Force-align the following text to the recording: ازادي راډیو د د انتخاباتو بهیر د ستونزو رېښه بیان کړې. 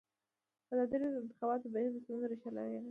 ازادي 0.73 0.95
راډیو 0.99 1.13
د 1.15 1.17
د 1.21 1.23
انتخاباتو 1.25 1.71
بهیر 1.73 1.89
د 1.93 1.97
ستونزو 2.03 2.29
رېښه 2.31 2.49
بیان 2.55 2.67
کړې. 2.71 2.79